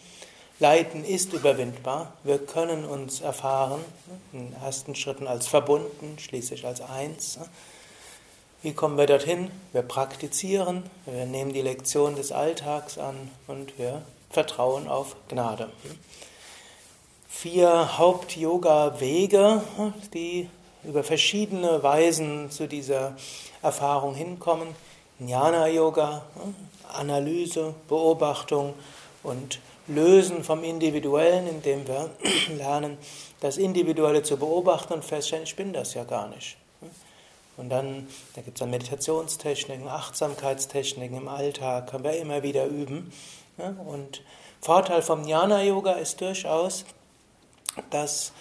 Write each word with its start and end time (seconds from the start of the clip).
Leiden 0.59 1.03
ist 1.03 1.33
überwindbar. 1.33 2.13
Wir 2.23 2.37
können 2.37 2.85
uns 2.85 3.21
erfahren, 3.21 3.83
in 4.31 4.53
ersten 4.53 4.93
Schritten 4.93 5.25
als 5.25 5.47
verbunden, 5.47 6.19
schließlich 6.19 6.67
als 6.67 6.81
eins. 6.81 7.39
Wie 8.61 8.73
kommen 8.73 8.95
wir 8.95 9.07
dorthin? 9.07 9.49
Wir 9.71 9.81
praktizieren, 9.81 10.83
wir 11.07 11.25
nehmen 11.25 11.51
die 11.51 11.63
Lektion 11.63 12.15
des 12.15 12.31
Alltags 12.31 12.99
an 12.99 13.31
und 13.47 13.79
wir 13.79 14.03
vertrauen 14.29 14.87
auf 14.87 15.15
Gnade. 15.29 15.71
Vier 17.27 17.97
Haupt-Yoga-Wege, 17.97 19.63
die 20.13 20.47
über 20.83 21.03
verschiedene 21.03 21.81
Weisen 21.81 22.51
zu 22.51 22.67
dieser 22.67 23.15
Erfahrung 23.63 24.13
hinkommen. 24.13 24.75
Jnana-Yoga, 25.19 26.23
Analyse, 26.93 27.73
Beobachtung 27.87 28.73
und 29.23 29.59
Lösen 29.87 30.43
vom 30.43 30.63
Individuellen, 30.63 31.47
indem 31.47 31.87
wir 31.87 32.09
lernen, 32.57 32.97
das 33.39 33.57
Individuelle 33.57 34.23
zu 34.23 34.37
beobachten 34.37 34.93
und 34.93 35.05
feststellen, 35.05 35.43
ich 35.43 35.55
bin 35.55 35.73
das 35.73 35.93
ja 35.93 36.03
gar 36.03 36.27
nicht. 36.27 36.57
Und 37.57 37.69
dann, 37.69 38.07
da 38.33 38.41
gibt 38.41 38.57
es 38.57 38.59
dann 38.59 38.69
Meditationstechniken, 38.71 39.87
Achtsamkeitstechniken 39.87 41.17
im 41.17 41.27
Alltag, 41.27 41.91
können 41.91 42.03
wir 42.03 42.17
immer 42.17 42.43
wieder 42.43 42.65
üben. 42.65 43.11
Und 43.85 44.23
Vorteil 44.61 45.01
vom 45.01 45.25
Jnana-Yoga 45.25 45.93
ist 45.93 46.21
durchaus, 46.21 46.85
dass 47.89 48.31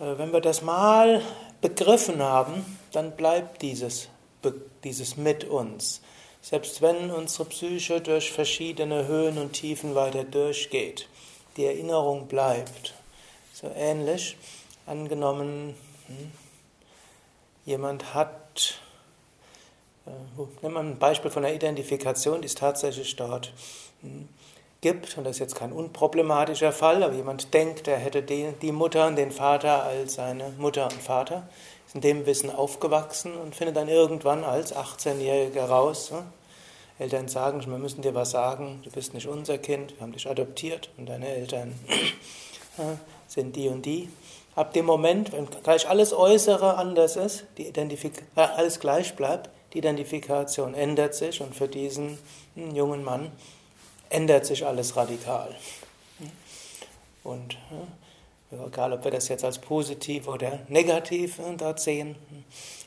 äh, 0.00 0.18
wenn 0.18 0.32
wir 0.32 0.40
das 0.40 0.62
mal 0.62 1.22
begriffen 1.60 2.20
haben, 2.20 2.78
dann 2.92 3.12
bleibt 3.12 3.62
dieses, 3.62 4.08
dieses 4.84 5.16
mit 5.16 5.44
uns. 5.44 6.01
Selbst 6.42 6.82
wenn 6.82 7.12
unsere 7.12 7.44
Psyche 7.44 8.00
durch 8.00 8.32
verschiedene 8.32 9.06
Höhen 9.06 9.38
und 9.38 9.52
Tiefen 9.52 9.94
weiter 9.94 10.24
durchgeht, 10.24 11.08
die 11.56 11.64
Erinnerung 11.64 12.26
bleibt. 12.26 12.94
So 13.52 13.70
ähnlich, 13.76 14.36
angenommen, 14.84 15.76
hm, 16.08 16.32
jemand 17.64 18.12
hat, 18.12 18.80
äh, 20.04 20.10
nehmen 20.62 20.74
wir 20.74 20.80
ein 20.80 20.98
Beispiel 20.98 21.30
von 21.30 21.44
der 21.44 21.54
Identifikation, 21.54 22.42
die 22.42 22.46
es 22.46 22.56
tatsächlich 22.56 23.14
dort 23.14 23.52
hm, 24.00 24.28
gibt, 24.80 25.16
und 25.16 25.22
das 25.22 25.36
ist 25.36 25.40
jetzt 25.40 25.54
kein 25.54 25.72
unproblematischer 25.72 26.72
Fall, 26.72 27.04
aber 27.04 27.14
jemand 27.14 27.54
denkt, 27.54 27.86
er 27.86 27.98
hätte 27.98 28.20
die 28.20 28.72
Mutter 28.72 29.06
und 29.06 29.14
den 29.14 29.30
Vater 29.30 29.84
als 29.84 30.14
seine 30.14 30.50
Mutter 30.58 30.84
und 30.86 31.00
Vater, 31.00 31.48
in 31.94 32.00
dem 32.00 32.26
Wissen 32.26 32.50
aufgewachsen 32.50 33.34
und 33.34 33.54
findet 33.54 33.76
dann 33.76 33.88
irgendwann 33.88 34.44
als 34.44 34.74
18-Jähriger 34.74 35.64
raus? 35.64 36.12
Eltern 36.98 37.28
sagen, 37.28 37.62
wir 37.66 37.78
müssen 37.78 38.02
dir 38.02 38.14
was 38.14 38.30
sagen, 38.30 38.80
du 38.84 38.90
bist 38.90 39.14
nicht 39.14 39.26
unser 39.26 39.58
Kind, 39.58 39.94
wir 39.96 40.02
haben 40.02 40.12
dich 40.12 40.28
adoptiert 40.28 40.90
und 40.96 41.06
deine 41.06 41.28
Eltern 41.28 41.74
sind 43.28 43.56
die 43.56 43.68
und 43.68 43.84
die. 43.84 44.08
Ab 44.54 44.72
dem 44.74 44.84
Moment, 44.84 45.32
wenn 45.32 45.48
gleich 45.62 45.88
alles 45.88 46.12
Äußere 46.12 46.76
anders 46.76 47.16
ist, 47.16 47.44
die 47.56 47.66
Identifik 47.66 48.22
äh, 48.36 48.40
alles 48.40 48.80
gleich 48.80 49.16
bleibt, 49.16 49.48
die 49.72 49.78
Identifikation 49.78 50.74
ändert 50.74 51.14
sich 51.14 51.40
und 51.40 51.54
für 51.54 51.68
diesen 51.68 52.18
hm, 52.54 52.74
jungen 52.74 53.02
Mann 53.02 53.32
ändert 54.10 54.44
sich 54.44 54.66
alles 54.66 54.94
radikal. 54.96 55.54
Und 57.24 57.56
egal, 58.66 58.92
ob 58.92 59.04
wir 59.04 59.10
das 59.10 59.28
jetzt 59.28 59.44
als 59.44 59.58
positiv 59.58 60.28
oder 60.28 60.60
negativ 60.68 61.38
äh, 61.38 61.56
dort 61.56 61.80
sehen 61.80 62.16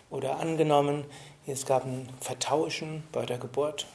oder 0.09 0.39
angenommen, 0.39 1.05
es 1.47 1.65
gab 1.65 1.85
ein 1.85 2.09
Vertauschen 2.21 3.03
bei 3.11 3.25
der 3.25 3.37
Geburt. 3.37 3.85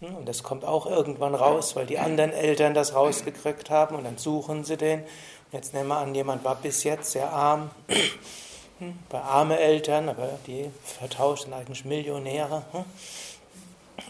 Und 0.00 0.28
das 0.28 0.42
kommt 0.42 0.64
auch 0.64 0.86
irgendwann 0.86 1.34
raus, 1.34 1.76
weil 1.76 1.86
die 1.86 1.98
anderen 1.98 2.32
Eltern 2.32 2.74
das 2.74 2.94
rausgekriegt 2.94 3.70
haben 3.70 3.96
und 3.96 4.04
dann 4.04 4.18
suchen 4.18 4.64
sie 4.64 4.76
den. 4.76 5.00
Und 5.00 5.52
jetzt 5.52 5.72
nehmen 5.72 5.88
wir 5.88 5.98
an, 5.98 6.14
jemand 6.14 6.44
war 6.44 6.56
bis 6.56 6.84
jetzt 6.84 7.12
sehr 7.12 7.32
arm, 7.32 7.70
bei 9.08 9.20
arme 9.20 9.58
Eltern, 9.58 10.08
aber 10.08 10.38
die 10.46 10.70
vertauscht 10.84 11.44
sind 11.44 11.54
eigentlich 11.54 11.84
Millionäre. 11.84 12.64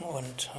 Und 0.00 0.50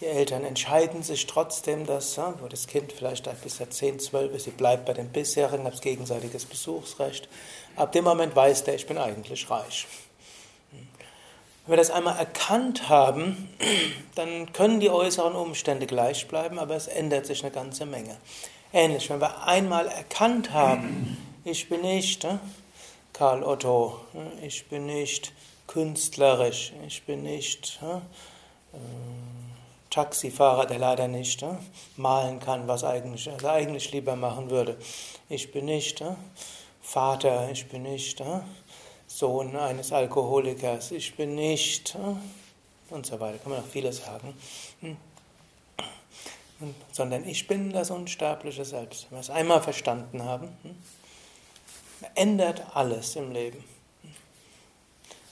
die 0.00 0.06
Eltern 0.06 0.44
entscheiden 0.44 1.02
sich 1.02 1.26
trotzdem, 1.26 1.84
dass, 1.84 2.18
wo 2.18 2.46
das 2.48 2.66
Kind 2.68 2.92
vielleicht 2.92 3.28
bis 3.42 3.58
er 3.58 3.70
10, 3.70 3.98
12 3.98 4.34
ist, 4.34 4.44
sie 4.44 4.50
bleibt 4.50 4.84
bei 4.84 4.92
den 4.92 5.08
bisherigen, 5.08 5.64
hat 5.64 5.82
gegenseitiges 5.82 6.44
Besuchsrecht. 6.44 7.28
Ab 7.74 7.92
dem 7.92 8.04
Moment 8.04 8.34
weiß 8.36 8.64
der, 8.64 8.76
ich 8.76 8.86
bin 8.86 8.98
eigentlich 8.98 9.50
reich. 9.50 9.86
Wenn 10.70 11.72
wir 11.72 11.76
das 11.76 11.90
einmal 11.90 12.16
erkannt 12.16 12.88
haben, 12.88 13.48
dann 14.14 14.52
können 14.52 14.80
die 14.80 14.90
äußeren 14.90 15.34
Umstände 15.34 15.86
gleich 15.86 16.28
bleiben, 16.28 16.58
aber 16.58 16.76
es 16.76 16.86
ändert 16.86 17.26
sich 17.26 17.42
eine 17.42 17.52
ganze 17.52 17.84
Menge. 17.84 18.16
Ähnlich, 18.72 19.10
wenn 19.10 19.20
wir 19.20 19.46
einmal 19.46 19.88
erkannt 19.88 20.52
haben, 20.52 21.18
ich 21.44 21.68
bin 21.68 21.82
nicht 21.82 22.26
Karl 23.12 23.42
Otto, 23.42 24.00
ich 24.42 24.68
bin 24.68 24.86
nicht 24.86 25.32
künstlerisch, 25.66 26.72
ich 26.86 27.02
bin 27.02 27.24
nicht 27.24 27.80
äh, 27.82 28.78
Taxifahrer, 29.90 30.66
der 30.66 30.78
leider 30.78 31.08
nicht 31.08 31.44
malen 31.96 32.40
kann, 32.40 32.68
was 32.68 32.84
eigentlich, 32.84 33.26
er 33.26 33.44
eigentlich 33.50 33.90
lieber 33.92 34.16
machen 34.16 34.50
würde. 34.50 34.76
Ich 35.28 35.50
bin 35.52 35.66
nicht 35.66 36.02
Vater, 36.82 37.50
ich 37.50 37.68
bin 37.68 37.82
nicht 37.82 38.22
Sohn 39.06 39.56
eines 39.56 39.92
Alkoholikers, 39.92 40.90
ich 40.92 41.16
bin 41.16 41.34
nicht 41.34 41.96
und 42.90 43.06
so 43.06 43.20
weiter, 43.20 43.38
kann 43.38 43.52
man 43.52 43.60
auch 43.60 43.66
vieles 43.66 43.98
sagen. 43.98 44.34
Hm. 44.80 44.96
Sondern 46.90 47.26
ich 47.26 47.46
bin 47.46 47.72
das 47.72 47.90
unsterbliche 47.90 48.64
Selbst. 48.64 49.06
Wenn 49.10 49.18
wir 49.18 49.20
es 49.20 49.30
einmal 49.30 49.62
verstanden 49.62 50.24
haben, 50.24 50.48
hm, 50.62 50.74
ändert 52.14 52.64
alles 52.74 53.14
im 53.16 53.32
Leben. 53.32 53.62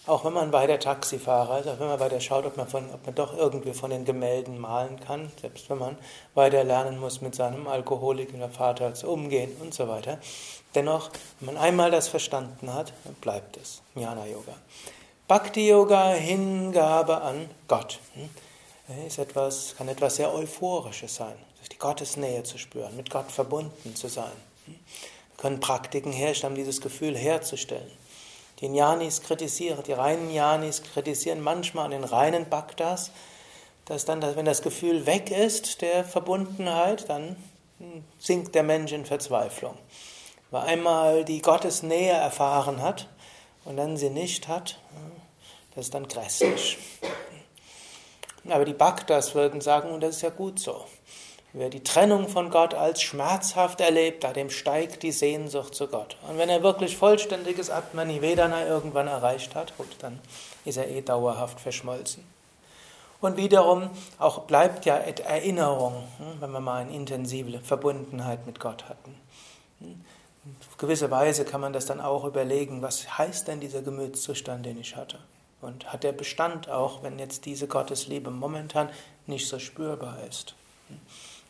Auch 0.06 0.25
wenn 0.25 0.34
man 0.34 0.53
weiter 0.53 0.78
Taxifahrer 0.78 1.59
ist, 1.61 1.69
auch 1.69 1.81
wenn 1.81 1.89
man 1.89 1.99
weiter 1.99 2.21
schaut, 2.21 2.47
ob 2.47 2.56
man, 2.56 2.69
von, 2.69 2.89
ob 2.94 3.05
man 3.05 3.15
doch 3.17 3.37
irgendwie 3.37 3.75
von 3.75 3.91
den 3.91 4.05
Gemälden 4.05 4.61
malen 4.61 5.00
kann, 5.00 5.33
selbst 5.41 5.69
wenn 5.69 5.78
man 5.78 5.99
weiter 6.34 6.62
lernen 6.62 7.00
muss, 7.00 7.21
mit 7.21 7.34
seinem 7.34 7.67
Alkoholiker 7.67 8.49
Vater 8.49 8.94
zu 8.94 9.09
umgehen 9.09 9.56
und 9.61 9.75
so 9.75 9.89
weiter. 9.89 10.19
Dennoch, 10.77 11.11
wenn 11.41 11.55
man 11.55 11.62
einmal 11.62 11.91
das 11.91 12.06
verstanden 12.06 12.72
hat, 12.72 12.93
dann 13.03 13.15
bleibt 13.15 13.56
es. 13.56 13.83
Jnana 13.97 14.27
Yoga. 14.27 14.53
Bhakti 15.27 15.69
Yoga, 15.69 16.11
Hingabe 16.12 17.21
an 17.21 17.50
Gott, 17.67 17.99
hm, 18.15 18.31
ist 19.09 19.19
etwas, 19.19 19.75
kann 19.77 19.88
etwas 19.88 20.17
sehr 20.17 20.33
Euphorisches 20.33 21.17
sein, 21.17 21.34
die 21.73 21.78
Gottesnähe 21.78 22.44
zu 22.44 22.59
spüren, 22.59 22.97
mit 22.97 23.11
Gott 23.11 23.33
verbunden 23.33 23.97
zu 23.97 24.06
sein. 24.06 24.31
Hm. 24.67 24.75
Wir 24.75 25.37
können 25.37 25.59
Praktiken 25.59 26.12
herstellen, 26.12 26.53
um 26.53 26.56
dieses 26.56 26.81
Gefühl 26.81 27.17
herzustellen. 27.17 27.91
Die 28.61 28.67
Jnanis 28.67 29.23
kritisieren, 29.23 29.82
die 29.82 29.93
reinen 29.93 30.31
Jnanis 30.31 30.82
kritisieren 30.82 31.43
manchmal 31.43 31.87
an 31.87 31.91
den 31.91 32.05
reinen 32.05 32.49
Bhaktas, 32.49 33.11
dass 33.85 34.05
dann, 34.05 34.23
wenn 34.23 34.47
das 34.47 34.62
Gefühl 34.62 35.06
weg 35.06 35.31
ist 35.31 35.82
der 35.82 36.05
Verbundenheit, 36.05 37.08
dann 37.08 37.37
sinkt 38.19 38.55
der 38.55 38.62
Mensch 38.62 38.93
in 38.93 39.05
Verzweiflung. 39.05 39.76
Weil 40.50 40.62
einmal 40.62 41.25
die 41.25 41.43
Gottesnähe 41.43 42.12
erfahren 42.12 42.81
hat 42.81 43.08
und 43.64 43.76
dann 43.76 43.97
sie 43.97 44.11
nicht 44.11 44.49
hat, 44.49 44.79
das 45.75 45.87
ist 45.87 45.94
dann 45.94 46.08
grässlich. 46.08 46.79
Aber 48.49 48.64
die 48.64 48.73
Bhaktas 48.73 49.35
würden 49.35 49.61
sagen, 49.61 49.91
und 49.91 50.00
das 50.00 50.17
ist 50.17 50.23
ja 50.23 50.31
gut 50.31 50.58
so. 50.58 50.87
Wer 51.56 51.70
die 51.70 51.82
Trennung 51.82 52.29
von 52.29 52.50
Gott 52.50 52.75
als 52.75 53.00
schmerzhaft 53.00 53.81
erlebt, 53.81 54.25
da 54.25 54.32
dem 54.32 54.50
steigt 54.50 55.03
die 55.03 55.12
Sehnsucht 55.12 55.75
zu 55.75 55.88
Gott. 55.88 56.17
Und 56.29 56.37
wenn 56.37 56.50
er 56.50 56.62
wirklich 56.62 56.97
vollständiges 56.97 57.70
Atmanivedana 57.70 58.67
irgendwann 58.67 59.06
erreicht 59.06 59.55
hat, 59.55 59.76
gut, 59.79 59.88
dann 60.00 60.19
ist 60.67 60.76
er 60.76 60.88
eh 60.88 61.00
dauerhaft 61.00 61.58
verschmolzen. 61.58 62.25
Und 63.23 63.38
wiederum 63.38 63.88
auch 64.19 64.41
bleibt 64.41 64.85
ja 64.85 64.97
Erinnerung, 64.97 66.05
hm, 66.19 66.41
wenn 66.41 66.50
wir 66.50 66.61
mal 66.61 66.82
eine 66.82 66.94
intensive 66.94 67.58
Verbundenheit 67.61 68.47
mit 68.47 68.61
Gott 68.61 68.88
hatten. 68.91 69.14
Hm, 69.81 70.05
auf 70.69 70.76
gewisse 70.76 71.11
Weise 71.11 71.47
kann 71.47 71.62
man 71.62 71.73
das 71.73 71.87
dann 71.87 72.03
auch 72.03 72.25
überlegen, 72.25 72.82
was 72.82 73.17
heißt 73.17 73.49
denn 73.49 73.61
dieser 73.61 73.81
Gemütszustand, 73.81 74.67
den 74.67 74.79
ich 74.79 74.94
hatte? 74.94 75.19
und 75.62 75.93
hat 75.93 76.05
der 76.05 76.12
Bestand 76.12 76.69
auch, 76.69 77.03
wenn 77.03 77.19
jetzt 77.19 77.44
diese 77.44 77.67
Gottesliebe 77.67 78.31
momentan 78.31 78.91
nicht 79.26 79.49
so 79.49 79.58
spürbar 79.58 80.19
ist. 80.29 80.55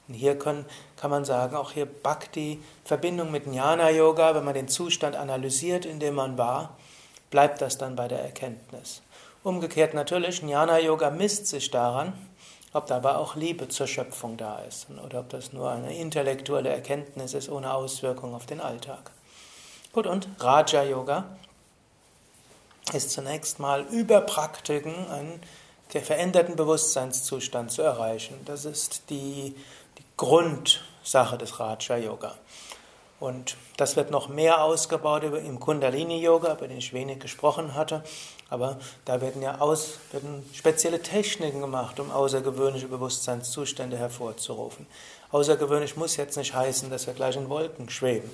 Und 0.08 0.14
hier 0.14 0.38
können, 0.38 0.64
kann 0.97 1.11
man 1.11 1.25
sagen, 1.25 1.56
auch 1.56 1.73
hier 1.73 1.87
Bhakti, 1.87 2.62
Verbindung 2.85 3.31
mit 3.31 3.47
Jnana 3.47 3.91
Yoga, 3.91 4.35
wenn 4.35 4.44
man 4.44 4.55
den 4.55 4.69
Zustand 4.69 5.17
analysiert, 5.17 5.85
in 5.85 5.99
dem 5.99 6.14
man 6.14 6.38
war, 6.38 6.76
bleibt 7.31 7.61
das 7.61 7.76
dann 7.79 7.97
bei 7.97 8.06
der 8.08 8.20
Erkenntnis. 8.20 9.03
Umgekehrt 9.43 9.94
natürlich, 9.94 10.43
Jnana 10.43 10.79
Yoga 10.79 11.11
misst 11.11 11.49
sich 11.49 11.70
daran, 11.70 12.12
ob 12.73 12.87
da 12.87 12.97
aber 12.97 13.19
auch 13.19 13.37
Liebe 13.37 13.69
zur 13.69 13.87
Schöpfung 13.87 14.37
da 14.37 14.58
ist 14.61 14.87
oder 15.05 15.20
ob 15.20 15.31
das 15.31 15.53
nur 15.53 15.70
eine 15.70 15.97
intellektuelle 15.97 16.69
Erkenntnis 16.69 17.35
ist 17.35 17.49
ohne 17.49 17.73
Auswirkung 17.73 18.35
auf 18.35 18.47
den 18.47 18.61
Alltag. 18.61 19.11
Gut, 19.93 20.06
und 20.06 20.29
Raja 20.38 20.82
Yoga 20.82 21.25
ist 22.93 23.11
zunächst 23.11 23.58
mal 23.58 23.82
über 23.91 24.20
Praktiken 24.20 24.94
einen 25.11 25.41
veränderten 25.88 26.56
Bewusstseinszustand 26.56 27.70
zu 27.70 27.82
erreichen. 27.82 28.35
Das 28.44 28.64
ist 28.64 29.08
die 29.08 29.55
Grundsache 30.17 31.37
des 31.37 31.61
Raja 31.61 31.97
Yoga. 31.97 32.35
Und 33.19 33.57
das 33.79 33.97
wird 33.97 34.11
noch 34.11 34.29
mehr 34.29 34.63
ausgebaut 34.63 35.25
im 35.25 35.59
Kundalini 35.59 36.21
Yoga, 36.21 36.53
über 36.53 36.69
den 36.69 36.79
ich 36.79 36.93
wenig 36.93 37.19
gesprochen 37.19 37.75
hatte. 37.75 38.03
Aber 38.51 38.79
da 39.07 39.21
werden 39.21 39.43
ja 39.43 39.59
aus, 39.59 39.99
werden 40.13 40.49
spezielle 40.53 41.03
Techniken 41.03 41.61
gemacht, 41.61 41.99
um 41.99 42.11
außergewöhnliche 42.11 42.89
Bewusstseinszustände 42.89 43.97
hervorzurufen. 43.97 44.87
Außergewöhnlich 45.33 45.97
muss 45.97 46.17
jetzt 46.17 46.37
nicht 46.37 46.55
heißen, 46.55 46.91
dass 46.91 47.07
wir 47.07 47.15
gleich 47.15 47.37
in 47.37 47.49
Wolken 47.49 47.89
schweben. 47.89 48.31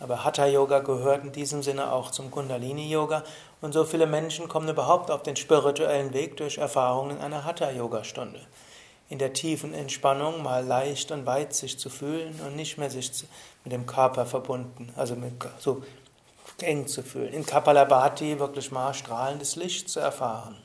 Aber 0.00 0.24
Hatha 0.24 0.46
Yoga 0.46 0.80
gehört 0.80 1.24
in 1.24 1.32
diesem 1.32 1.62
Sinne 1.62 1.92
auch 1.92 2.10
zum 2.10 2.30
Kundalini 2.30 2.90
Yoga. 2.90 3.24
Und 3.62 3.72
so 3.72 3.84
viele 3.84 4.06
Menschen 4.06 4.48
kommen 4.48 4.68
überhaupt 4.68 5.10
auf 5.10 5.22
den 5.22 5.36
spirituellen 5.36 6.12
Weg 6.12 6.36
durch 6.36 6.58
Erfahrungen 6.58 7.16
in 7.16 7.22
einer 7.22 7.44
Hatha 7.44 7.70
Yoga 7.70 8.04
Stunde. 8.04 8.40
In 9.08 9.18
der 9.18 9.32
tiefen 9.32 9.72
Entspannung 9.72 10.42
mal 10.42 10.64
leicht 10.64 11.12
und 11.12 11.26
weit 11.26 11.54
sich 11.54 11.78
zu 11.78 11.90
fühlen 11.90 12.40
und 12.44 12.56
nicht 12.56 12.76
mehr 12.76 12.90
sich 12.90 13.24
mit 13.62 13.72
dem 13.72 13.86
Körper 13.86 14.26
verbunden, 14.26 14.92
also 14.96 15.14
mit, 15.14 15.32
so 15.58 15.82
eng 16.60 16.86
zu 16.86 17.02
fühlen. 17.02 17.32
In 17.32 17.46
Kapalabhati 17.46 18.38
wirklich 18.38 18.72
mal 18.72 18.94
strahlendes 18.94 19.56
Licht 19.56 19.88
zu 19.88 20.00
erfahren. 20.00 20.56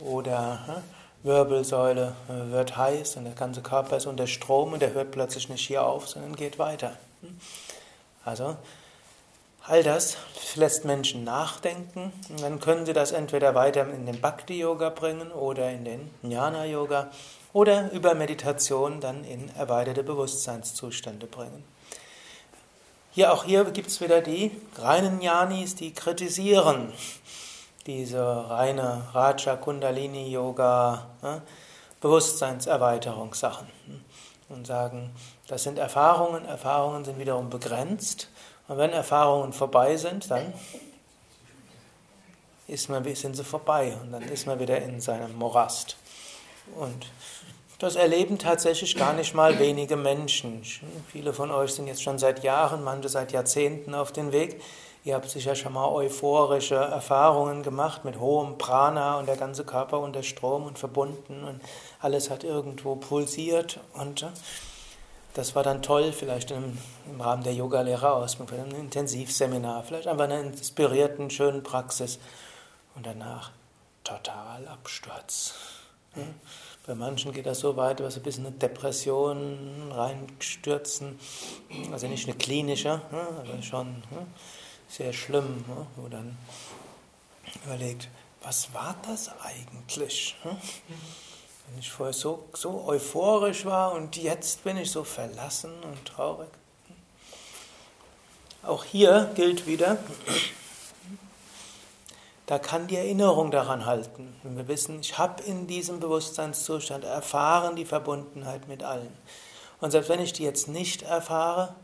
Oder 0.00 0.66
hm, 0.66 0.82
Wirbelsäule 1.22 2.14
wird 2.28 2.76
heiß 2.76 3.16
und 3.16 3.24
der 3.24 3.34
ganze 3.34 3.62
Körper 3.62 3.96
ist 3.96 4.06
unter 4.06 4.26
Strom 4.26 4.72
und 4.72 4.82
der 4.82 4.92
hört 4.92 5.10
plötzlich 5.10 5.48
nicht 5.48 5.66
hier 5.66 5.84
auf, 5.84 6.08
sondern 6.08 6.36
geht 6.36 6.58
weiter. 6.58 6.96
Also 8.24 8.56
all 9.66 9.82
das 9.82 10.16
lässt 10.56 10.84
Menschen 10.84 11.24
nachdenken 11.24 12.12
und 12.28 12.42
dann 12.42 12.60
können 12.60 12.84
sie 12.84 12.92
das 12.92 13.12
entweder 13.12 13.54
weiter 13.54 13.88
in 13.88 14.06
den 14.06 14.20
Bhakti-Yoga 14.20 14.90
bringen 14.90 15.32
oder 15.32 15.70
in 15.70 15.84
den 15.84 16.10
Jnana-Yoga 16.22 17.10
oder 17.54 17.90
über 17.92 18.14
Meditation 18.14 19.00
dann 19.00 19.24
in 19.24 19.48
erweiterte 19.56 20.02
Bewusstseinszustände 20.02 21.26
bringen. 21.26 21.64
Hier 23.12 23.32
auch 23.32 23.44
hier 23.44 23.64
gibt 23.64 23.88
es 23.88 24.00
wieder 24.00 24.20
die 24.20 24.50
reinen 24.76 25.22
Jnanis, 25.22 25.76
die 25.76 25.94
kritisieren 25.94 26.92
diese 27.86 28.50
reine 28.50 29.02
Raja 29.12 29.56
Kundalini 29.56 30.30
Yoga 30.30 31.06
ne, 31.22 31.42
Bewusstseinserweiterungssachen 32.00 33.68
und 34.48 34.66
sagen, 34.66 35.14
das 35.46 35.62
sind 35.62 35.78
Erfahrungen, 35.78 36.44
Erfahrungen 36.46 37.04
sind 37.04 37.18
wiederum 37.18 37.50
begrenzt 37.50 38.30
und 38.66 38.78
wenn 38.78 38.90
Erfahrungen 38.90 39.52
vorbei 39.52 39.96
sind, 39.96 40.30
dann 40.30 40.54
ist 42.66 42.88
man, 42.88 43.04
sind 43.14 43.36
sie 43.36 43.44
vorbei 43.44 43.96
und 44.02 44.12
dann 44.12 44.22
ist 44.22 44.46
man 44.46 44.58
wieder 44.58 44.80
in 44.80 45.00
seinem 45.00 45.36
Morast. 45.36 45.96
Und 46.76 47.06
das 47.78 47.96
erleben 47.96 48.38
tatsächlich 48.38 48.96
gar 48.96 49.12
nicht 49.12 49.34
mal 49.34 49.58
wenige 49.58 49.96
Menschen. 49.96 50.62
Viele 51.10 51.32
von 51.32 51.50
euch 51.50 51.72
sind 51.72 51.86
jetzt 51.86 52.02
schon 52.02 52.18
seit 52.18 52.42
Jahren, 52.42 52.84
manche 52.84 53.08
seit 53.08 53.32
Jahrzehnten 53.32 53.94
auf 53.94 54.12
dem 54.12 54.32
Weg. 54.32 54.60
Ihr 55.04 55.14
habt 55.16 55.28
sicher 55.28 55.54
schon 55.54 55.74
mal 55.74 55.88
euphorische 55.88 56.76
Erfahrungen 56.76 57.62
gemacht 57.62 58.06
mit 58.06 58.18
hohem 58.18 58.56
Prana 58.56 59.18
und 59.18 59.26
der 59.26 59.36
ganze 59.36 59.64
Körper 59.64 60.00
unter 60.00 60.22
Strom 60.22 60.64
und 60.64 60.78
verbunden 60.78 61.44
und 61.44 61.60
alles 62.00 62.30
hat 62.30 62.42
irgendwo 62.42 62.96
pulsiert 62.96 63.80
und 63.92 64.22
äh, 64.22 64.28
das 65.34 65.54
war 65.54 65.62
dann 65.62 65.82
toll, 65.82 66.12
vielleicht 66.12 66.52
im, 66.52 66.78
im 67.10 67.20
Rahmen 67.20 67.42
der 67.42 67.52
Yoga-Lehrerausbildung, 67.52 68.48
vielleicht 68.48 68.74
ein 68.74 68.80
Intensivseminar, 68.80 69.82
vielleicht 69.82 70.06
einfach 70.06 70.24
einer 70.24 70.40
inspirierten, 70.40 71.28
schönen 71.28 71.62
Praxis 71.62 72.18
und 72.94 73.04
danach 73.04 73.50
total 74.04 74.66
Absturz. 74.68 75.54
Hm? 76.14 76.34
Bei 76.86 76.94
manchen 76.94 77.32
geht 77.32 77.46
das 77.46 77.60
so 77.60 77.76
weit, 77.76 78.00
dass 78.00 78.14
sie 78.14 78.20
bis 78.20 78.36
in 78.36 78.46
eine 78.46 78.54
Depression 78.54 79.90
reinstürzen. 79.90 81.18
Also 81.90 82.06
nicht 82.08 82.28
eine 82.28 82.36
klinische, 82.36 83.00
ne, 83.10 83.26
aber 83.38 83.62
schon 83.62 84.02
ne, 84.10 84.26
sehr 84.88 85.14
schlimm, 85.14 85.64
wo 85.96 86.08
dann 86.08 86.36
überlegt, 87.64 88.08
was 88.42 88.74
war 88.74 88.96
das 89.06 89.30
eigentlich? 89.40 90.36
Wenn 90.42 91.78
ich 91.78 91.90
vorher 91.90 92.12
so, 92.12 92.46
so 92.52 92.84
euphorisch 92.86 93.64
war 93.64 93.92
und 93.92 94.16
jetzt 94.16 94.64
bin 94.64 94.76
ich 94.76 94.90
so 94.90 95.04
verlassen 95.04 95.72
und 95.82 96.04
traurig. 96.04 96.50
Auch 98.62 98.84
hier 98.84 99.30
gilt 99.34 99.66
wieder, 99.66 99.96
da 102.46 102.58
kann 102.58 102.86
die 102.86 102.96
Erinnerung 102.96 103.50
daran 103.50 103.86
halten. 103.86 104.36
Wenn 104.42 104.56
wir 104.56 104.68
wissen, 104.68 105.00
ich 105.00 105.16
habe 105.16 105.42
in 105.42 105.66
diesem 105.66 106.00
Bewusstseinszustand 106.00 107.04
erfahren 107.04 107.76
die 107.76 107.86
Verbundenheit 107.86 108.68
mit 108.68 108.82
allen. 108.82 109.16
Und 109.80 109.90
selbst 109.90 110.10
wenn 110.10 110.20
ich 110.20 110.32
die 110.32 110.44
jetzt 110.44 110.68
nicht 110.68 111.02
erfahre, 111.02 111.74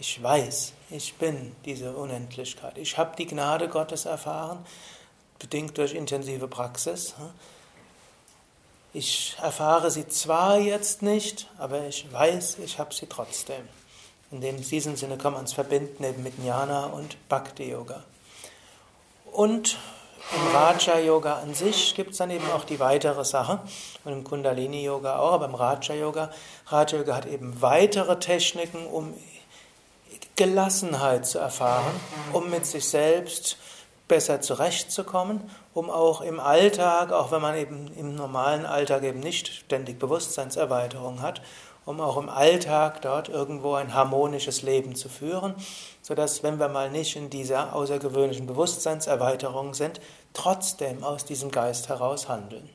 ich 0.00 0.20
weiß, 0.22 0.72
ich 0.90 1.14
bin 1.14 1.54
diese 1.64 1.96
Unendlichkeit. 1.96 2.78
Ich 2.78 2.98
habe 2.98 3.16
die 3.16 3.26
Gnade 3.26 3.68
Gottes 3.68 4.04
erfahren, 4.06 4.64
bedingt 5.38 5.78
durch 5.78 5.94
intensive 5.94 6.48
Praxis. 6.48 7.14
Ich 8.92 9.36
erfahre 9.40 9.90
sie 9.90 10.08
zwar 10.08 10.58
jetzt 10.58 11.02
nicht, 11.02 11.48
aber 11.58 11.86
ich 11.86 12.12
weiß, 12.12 12.58
ich 12.64 12.78
habe 12.78 12.94
sie 12.94 13.06
trotzdem. 13.06 13.68
In 14.30 14.40
diesem 14.40 14.96
Sinne 14.96 15.16
kann 15.16 15.32
man 15.32 15.44
es 15.44 15.52
verbinden 15.52 16.04
eben 16.04 16.22
mit 16.22 16.38
Jnana 16.38 16.86
und 16.86 17.16
Bhakti 17.28 17.70
Yoga. 17.70 18.02
Und 19.32 19.78
im 20.34 20.54
Raja 20.54 20.98
Yoga 20.98 21.38
an 21.38 21.54
sich 21.54 21.94
gibt 21.94 22.12
es 22.12 22.18
dann 22.18 22.30
eben 22.30 22.50
auch 22.50 22.64
die 22.64 22.80
weitere 22.80 23.24
Sache. 23.24 23.60
Und 24.04 24.12
im 24.12 24.24
Kundalini 24.24 24.84
Yoga 24.84 25.18
auch, 25.18 25.32
aber 25.32 25.46
im 25.46 25.54
Raja 25.54 25.94
Yoga, 25.94 26.30
Raja 26.66 26.98
Yoga 26.98 27.16
hat 27.16 27.26
eben 27.26 27.60
weitere 27.62 28.18
Techniken, 28.18 28.86
um 28.86 29.14
Gelassenheit 30.36 31.26
zu 31.26 31.38
erfahren, 31.38 31.94
um 32.32 32.50
mit 32.50 32.66
sich 32.66 32.88
selbst 32.88 33.56
besser 34.06 34.40
zurechtzukommen, 34.40 35.40
um 35.74 35.90
auch 35.90 36.20
im 36.20 36.40
Alltag, 36.40 37.12
auch 37.12 37.30
wenn 37.30 37.42
man 37.42 37.56
eben 37.56 37.92
im 37.96 38.14
normalen 38.14 38.64
Alltag 38.64 39.02
eben 39.02 39.20
nicht 39.20 39.48
ständig 39.48 39.98
Bewusstseinserweiterung 39.98 41.22
hat, 41.22 41.42
um 41.88 42.02
auch 42.02 42.18
im 42.18 42.28
Alltag 42.28 43.00
dort 43.00 43.30
irgendwo 43.30 43.72
ein 43.72 43.94
harmonisches 43.94 44.60
Leben 44.60 44.94
zu 44.94 45.08
führen, 45.08 45.54
sodass, 46.02 46.42
wenn 46.42 46.58
wir 46.58 46.68
mal 46.68 46.90
nicht 46.90 47.16
in 47.16 47.30
dieser 47.30 47.74
außergewöhnlichen 47.74 48.46
Bewusstseinserweiterung 48.46 49.72
sind, 49.72 49.98
trotzdem 50.34 51.02
aus 51.02 51.24
diesem 51.24 51.50
Geist 51.50 51.88
heraus 51.88 52.28
handeln. 52.28 52.68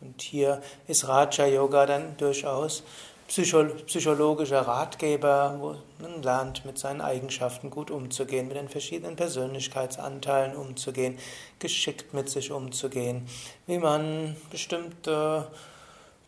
Und 0.00 0.22
hier 0.22 0.60
ist 0.88 1.06
Raja 1.06 1.46
Yoga 1.46 1.86
dann 1.86 2.16
durchaus 2.16 2.82
psychologischer 3.28 4.62
Ratgeber, 4.62 5.58
wo 5.60 5.76
man 6.02 6.20
lernt, 6.20 6.64
mit 6.64 6.78
seinen 6.78 7.02
Eigenschaften 7.02 7.70
gut 7.70 7.92
umzugehen, 7.92 8.48
mit 8.48 8.56
den 8.56 8.68
verschiedenen 8.68 9.14
Persönlichkeitsanteilen 9.14 10.56
umzugehen, 10.56 11.16
geschickt 11.60 12.12
mit 12.12 12.28
sich 12.28 12.50
umzugehen, 12.50 13.28
wie 13.68 13.78
man 13.78 14.34
bestimmte 14.50 15.46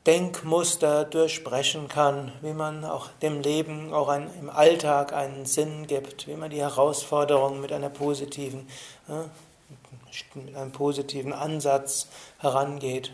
Denkmuster 0.08 1.04
durchbrechen 1.04 1.88
kann, 1.88 2.32
wie 2.40 2.54
man 2.54 2.86
auch 2.86 3.08
dem 3.20 3.42
Leben 3.42 3.92
auch 3.92 4.08
ein, 4.08 4.30
im 4.40 4.48
Alltag 4.48 5.12
einen 5.12 5.44
Sinn 5.44 5.86
gibt, 5.86 6.26
wie 6.26 6.34
man 6.34 6.48
die 6.48 6.62
Herausforderungen 6.62 7.60
mit 7.60 7.72
einer 7.72 7.90
positiven, 7.90 8.66
mit 10.34 10.56
einem 10.56 10.72
positiven 10.72 11.34
Ansatz 11.34 12.08
herangeht. 12.38 13.12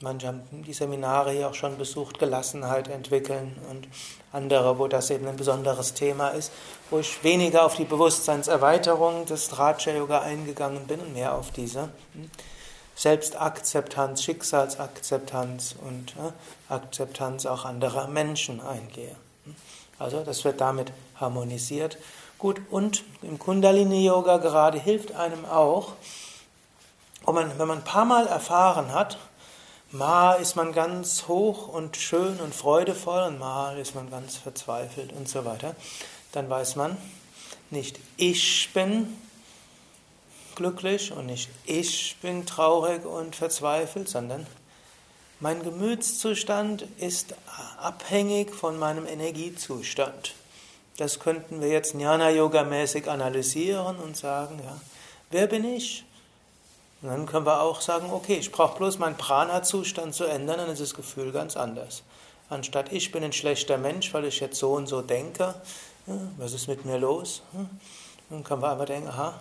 Manche 0.00 0.26
haben 0.26 0.42
die 0.50 0.72
Seminare 0.72 1.30
hier 1.30 1.50
auch 1.50 1.54
schon 1.54 1.78
besucht, 1.78 2.18
Gelassenheit 2.18 2.88
entwickeln 2.88 3.56
und 3.70 3.86
andere, 4.32 4.80
wo 4.80 4.88
das 4.88 5.10
eben 5.10 5.28
ein 5.28 5.36
besonderes 5.36 5.94
Thema 5.94 6.30
ist, 6.30 6.50
wo 6.90 6.98
ich 6.98 7.22
weniger 7.22 7.64
auf 7.64 7.76
die 7.76 7.84
Bewusstseinserweiterung 7.84 9.24
des 9.26 9.56
Raja 9.56 9.92
Yoga 9.92 10.18
eingegangen 10.18 10.88
bin 10.88 10.98
und 10.98 11.14
mehr 11.14 11.36
auf 11.36 11.52
diese 11.52 11.90
Selbstakzeptanz, 12.96 14.22
Schicksalsakzeptanz 14.22 15.76
und 15.86 16.14
äh, 16.16 16.72
Akzeptanz 16.72 17.44
auch 17.44 17.66
anderer 17.66 18.08
Menschen 18.08 18.60
eingehe. 18.60 19.14
Also 19.98 20.24
das 20.24 20.44
wird 20.44 20.60
damit 20.60 20.92
harmonisiert. 21.20 21.98
Gut, 22.38 22.60
und 22.70 23.04
im 23.22 23.38
Kundalini 23.38 24.04
Yoga 24.06 24.38
gerade 24.38 24.78
hilft 24.78 25.12
einem 25.12 25.44
auch, 25.44 25.92
man, 27.26 27.58
wenn 27.58 27.68
man 27.68 27.78
ein 27.78 27.84
paar 27.84 28.04
Mal 28.04 28.26
erfahren 28.26 28.92
hat, 28.92 29.18
mal 29.90 30.40
ist 30.40 30.56
man 30.56 30.72
ganz 30.72 31.28
hoch 31.28 31.68
und 31.68 31.96
schön 31.96 32.40
und 32.40 32.54
freudevoll 32.54 33.22
und 33.24 33.38
mal 33.38 33.78
ist 33.78 33.94
man 33.94 34.10
ganz 34.10 34.36
verzweifelt 34.36 35.12
und 35.12 35.28
so 35.28 35.44
weiter, 35.44 35.74
dann 36.32 36.48
weiß 36.48 36.76
man, 36.76 36.96
nicht 37.70 37.98
ich 38.16 38.70
bin 38.72 39.16
glücklich 40.56 41.12
und 41.12 41.26
nicht 41.26 41.48
ich 41.64 42.16
bin 42.20 42.46
traurig 42.46 43.04
und 43.04 43.36
verzweifelt, 43.36 44.08
sondern 44.08 44.46
mein 45.38 45.62
Gemütszustand 45.62 46.86
ist 46.98 47.34
abhängig 47.78 48.54
von 48.54 48.78
meinem 48.78 49.06
Energiezustand. 49.06 50.34
Das 50.96 51.20
könnten 51.20 51.60
wir 51.60 51.68
jetzt 51.68 51.92
Jnana-Yoga-mäßig 51.92 53.08
analysieren 53.08 53.98
und 53.98 54.16
sagen, 54.16 54.58
ja, 54.64 54.80
wer 55.30 55.46
bin 55.46 55.64
ich? 55.64 56.04
Und 57.02 57.10
dann 57.10 57.26
können 57.26 57.44
wir 57.44 57.60
auch 57.60 57.82
sagen, 57.82 58.10
okay, 58.10 58.36
ich 58.36 58.50
brauche 58.50 58.78
bloß 58.78 58.98
meinen 58.98 59.18
Prana-Zustand 59.18 60.14
zu 60.14 60.24
ändern, 60.24 60.56
dann 60.56 60.70
ist 60.70 60.80
das 60.80 60.94
Gefühl 60.94 61.32
ganz 61.32 61.56
anders. 61.56 62.02
Anstatt 62.48 62.92
ich 62.92 63.12
bin 63.12 63.22
ein 63.22 63.34
schlechter 63.34 63.76
Mensch, 63.76 64.14
weil 64.14 64.24
ich 64.24 64.40
jetzt 64.40 64.58
so 64.58 64.72
und 64.72 64.86
so 64.86 65.02
denke, 65.02 65.54
was 66.38 66.54
ist 66.54 66.68
mit 66.68 66.86
mir 66.86 66.96
los? 66.96 67.42
Dann 68.30 68.42
können 68.42 68.62
wir 68.62 68.70
einfach 68.70 68.86
denken, 68.86 69.08
aha, 69.08 69.38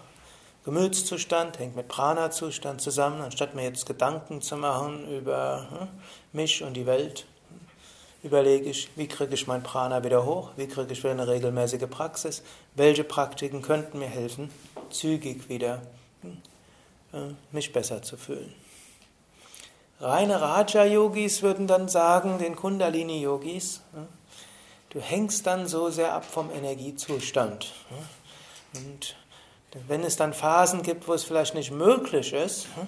Gemütszustand 0.66 1.60
hängt 1.60 1.76
mit 1.76 1.88
Prana-Zustand 1.88 2.82
zusammen, 2.82 3.22
anstatt 3.22 3.54
mir 3.54 3.64
jetzt 3.64 3.86
Gedanken 3.86 4.42
zu 4.42 4.58
machen 4.58 5.08
über 5.16 5.68
hm, 5.70 5.88
mich 6.34 6.64
und 6.64 6.74
die 6.74 6.88
Welt, 6.88 7.28
überlege 8.24 8.72
ich, 8.72 8.90
wie 8.96 9.08
kriege 9.08 9.36
ich 9.36 9.46
mein 9.46 9.62
Prana 9.62 10.04
wieder 10.04 10.26
hoch, 10.26 10.50
wie 10.58 10.68
kriege 10.68 10.92
ich 10.92 11.04
wieder 11.04 11.12
eine 11.12 11.28
regelmäßige 11.28 11.88
Praxis, 11.88 12.42
welche 12.74 13.04
Praktiken 13.04 13.62
könnten 13.62 14.00
mir 14.00 14.08
helfen, 14.08 14.50
zügig 14.90 15.50
wieder 15.50 15.84
hm, 16.22 16.42
äh, 17.14 17.34
mich 17.52 17.72
besser 17.72 18.02
zu 18.02 18.18
fühlen. 18.18 18.52
Reine 20.00 20.42
Raja-Yogis 20.42 21.44
würden 21.44 21.68
dann 21.68 21.90
sagen, 21.90 22.40
den 22.40 22.56
Kundalini-Yogis, 22.56 23.82
hm, 23.94 24.08
du 24.90 25.00
hängst 25.00 25.46
dann 25.46 25.68
so 25.68 25.92
sehr 25.92 26.14
ab 26.14 26.26
vom 26.26 26.50
Energiezustand. 26.50 27.72
Und 28.74 29.16
wenn 29.88 30.03
es 30.03 30.15
dann 30.15 30.34
Phasen 30.34 30.82
gibt, 30.82 31.08
wo 31.08 31.13
es 31.13 31.24
vielleicht 31.24 31.55
nicht 31.55 31.72
möglich 31.72 32.34
ist, 32.34 32.67
hm, 32.75 32.88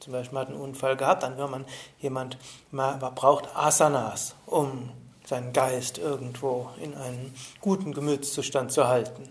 zum 0.00 0.12
Beispiel 0.12 0.34
man 0.34 0.46
hat 0.46 0.52
einen 0.52 0.60
Unfall 0.60 0.96
gehabt, 0.96 1.22
dann 1.22 1.38
will 1.38 1.48
man 1.48 1.64
jemand 1.98 2.38
man 2.70 2.98
braucht 2.98 3.48
Asanas, 3.56 4.34
um 4.46 4.90
seinen 5.24 5.52
Geist 5.52 5.98
irgendwo 5.98 6.70
in 6.80 6.94
einen 6.94 7.34
guten 7.60 7.92
Gemütszustand 7.92 8.70
zu 8.70 8.86
halten. 8.86 9.28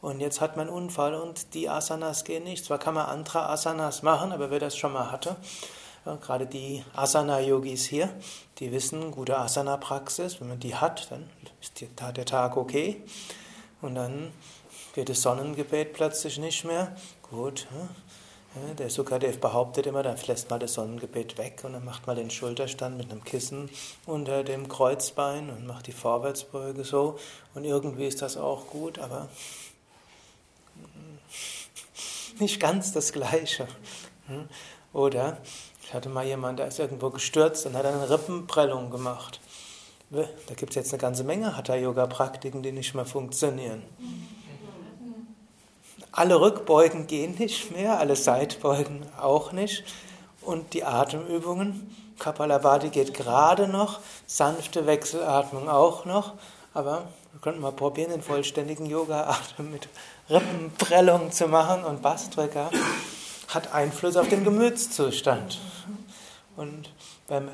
Und 0.00 0.20
jetzt 0.20 0.40
hat 0.40 0.56
man 0.56 0.68
einen 0.68 0.76
Unfall 0.76 1.14
und 1.14 1.54
die 1.54 1.68
Asanas 1.68 2.24
gehen 2.24 2.44
nicht. 2.44 2.64
Zwar 2.64 2.78
kann 2.78 2.94
man 2.94 3.06
andere 3.06 3.48
Asanas 3.48 4.02
machen, 4.02 4.32
aber 4.32 4.50
wer 4.50 4.58
das 4.58 4.76
schon 4.76 4.92
mal 4.92 5.10
hatte, 5.10 5.36
gerade 6.04 6.46
die 6.46 6.84
Asana-Yogis 6.94 7.84
hier, 7.84 8.08
die 8.58 8.72
wissen, 8.72 9.12
gute 9.12 9.38
Asana-Praxis, 9.38 10.40
wenn 10.40 10.48
man 10.48 10.60
die 10.60 10.74
hat, 10.74 11.10
dann 11.10 11.30
ist 11.60 11.80
der 11.80 12.24
Tag 12.24 12.56
okay. 12.56 13.02
Und 13.80 13.94
dann 13.94 14.32
geht 14.94 15.08
das 15.08 15.22
Sonnengebet 15.22 15.92
plötzlich 15.92 16.38
nicht 16.38 16.64
mehr. 16.64 16.94
Gut, 17.30 17.66
der 18.78 18.90
Sukadev 18.90 19.40
behauptet 19.40 19.86
immer, 19.86 20.02
dann 20.02 20.18
lässt 20.26 20.50
mal 20.50 20.58
das 20.58 20.74
Sonnengebet 20.74 21.38
weg 21.38 21.62
und 21.64 21.72
dann 21.72 21.84
macht 21.84 22.06
man 22.06 22.16
den 22.16 22.30
Schulterstand 22.30 22.98
mit 22.98 23.10
einem 23.10 23.24
Kissen 23.24 23.70
unter 24.04 24.44
dem 24.44 24.68
Kreuzbein 24.68 25.48
und 25.48 25.66
macht 25.66 25.86
die 25.86 25.92
Vorwärtsbeuge 25.92 26.84
so. 26.84 27.18
Und 27.54 27.64
irgendwie 27.64 28.06
ist 28.06 28.20
das 28.20 28.36
auch 28.36 28.66
gut, 28.66 28.98
aber 28.98 29.30
nicht 32.38 32.60
ganz 32.60 32.92
das 32.92 33.12
Gleiche. 33.14 33.66
Oder 34.92 35.38
ich 35.82 35.94
hatte 35.94 36.10
mal 36.10 36.26
jemanden, 36.26 36.58
der 36.58 36.68
ist 36.68 36.78
irgendwo 36.78 37.08
gestürzt 37.08 37.64
und 37.64 37.74
hat 37.74 37.86
eine 37.86 38.10
Rippenprellung 38.10 38.90
gemacht. 38.90 39.40
Da 40.10 40.54
gibt 40.54 40.72
es 40.72 40.76
jetzt 40.76 40.92
eine 40.92 41.00
ganze 41.00 41.24
Menge 41.24 41.56
Hatha-Yoga-Praktiken, 41.56 42.62
die 42.62 42.72
nicht 42.72 42.94
mehr 42.94 43.06
funktionieren. 43.06 43.82
Alle 46.12 46.38
Rückbeugen 46.40 47.06
gehen 47.06 47.36
nicht 47.38 47.74
mehr, 47.74 47.98
alle 47.98 48.16
Seitbeugen 48.16 49.06
auch 49.18 49.52
nicht. 49.52 49.82
Und 50.42 50.74
die 50.74 50.84
Atemübungen, 50.84 51.96
Kapalabhati 52.18 52.90
geht 52.90 53.14
gerade 53.14 53.66
noch, 53.66 54.00
sanfte 54.26 54.86
Wechselatmung 54.86 55.70
auch 55.70 56.04
noch. 56.04 56.34
Aber 56.74 57.08
wir 57.32 57.40
könnten 57.40 57.62
mal 57.62 57.72
probieren, 57.72 58.10
den 58.10 58.20
vollständigen 58.20 58.84
Yoga-Atem 58.84 59.70
mit 59.70 59.88
Rippenprellung 60.28 61.32
zu 61.32 61.48
machen. 61.48 61.82
Und 61.82 62.02
Bastrika 62.02 62.70
hat 63.48 63.72
Einfluss 63.72 64.16
auf 64.16 64.28
den 64.28 64.44
Gemütszustand. 64.44 65.58
Und 66.56 66.90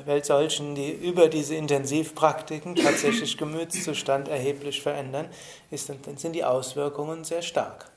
bei 0.05 0.21
solchen, 0.21 0.75
die 0.75 0.91
über 0.91 1.29
diese 1.29 1.55
Intensivpraktiken 1.55 2.75
tatsächlich 2.75 3.37
Gemütszustand 3.37 4.27
erheblich 4.27 4.81
verändern, 4.81 5.27
ist, 5.71 5.89
sind 6.17 6.33
die 6.33 6.43
Auswirkungen 6.43 7.23
sehr 7.23 7.41
stark. 7.41 7.89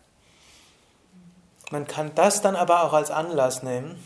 Man 1.73 1.87
kann 1.87 2.15
das 2.15 2.43
dann 2.43 2.55
aber 2.55 2.85
auch 2.85 2.93
als 2.93 3.11
Anlass 3.11 3.63
nehmen. 3.63 3.99